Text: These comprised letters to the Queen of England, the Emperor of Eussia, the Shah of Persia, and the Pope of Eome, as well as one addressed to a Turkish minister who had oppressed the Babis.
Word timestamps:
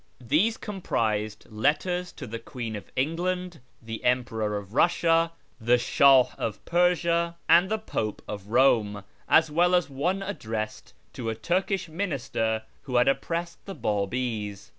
These 0.19 0.57
comprised 0.57 1.45
letters 1.47 2.11
to 2.13 2.25
the 2.25 2.39
Queen 2.39 2.75
of 2.75 2.91
England, 2.95 3.59
the 3.83 4.03
Emperor 4.03 4.57
of 4.57 4.69
Eussia, 4.69 5.29
the 5.59 5.77
Shah 5.77 6.23
of 6.39 6.65
Persia, 6.65 7.37
and 7.47 7.69
the 7.69 7.77
Pope 7.77 8.23
of 8.27 8.45
Eome, 8.45 9.03
as 9.29 9.51
well 9.51 9.75
as 9.75 9.91
one 9.91 10.23
addressed 10.23 10.95
to 11.13 11.29
a 11.29 11.35
Turkish 11.35 11.87
minister 11.87 12.63
who 12.81 12.95
had 12.95 13.07
oppressed 13.07 13.63
the 13.67 13.75
Babis. 13.75 14.69